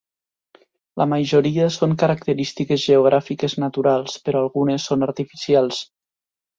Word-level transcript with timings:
La 1.01 1.05
majoria 1.11 1.67
són 1.75 1.93
característiques 2.05 2.83
geogràfiques 2.87 3.59
naturals, 3.67 4.19
però 4.27 4.45
algunes 4.45 4.91
són 4.93 5.11
artificials. 5.13 5.89